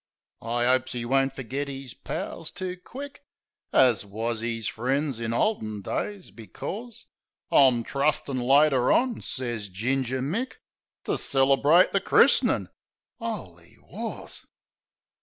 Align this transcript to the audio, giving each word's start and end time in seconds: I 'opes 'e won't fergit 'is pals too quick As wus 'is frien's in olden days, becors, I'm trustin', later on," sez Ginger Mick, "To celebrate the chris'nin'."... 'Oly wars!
I 0.41 0.65
'opes 0.65 0.95
'e 0.95 1.05
won't 1.05 1.35
fergit 1.35 1.69
'is 1.69 1.93
pals 1.93 2.49
too 2.49 2.75
quick 2.75 3.23
As 3.71 4.03
wus 4.03 4.41
'is 4.41 4.67
frien's 4.67 5.19
in 5.19 5.31
olden 5.31 5.83
days, 5.83 6.31
becors, 6.31 7.05
I'm 7.51 7.83
trustin', 7.83 8.39
later 8.39 8.91
on," 8.91 9.21
sez 9.21 9.69
Ginger 9.69 10.23
Mick, 10.23 10.53
"To 11.03 11.19
celebrate 11.19 11.91
the 11.91 12.01
chris'nin'."... 12.01 12.69
'Oly 13.19 13.77
wars! 13.79 14.47